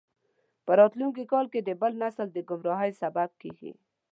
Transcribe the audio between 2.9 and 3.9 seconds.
سبب کیږي.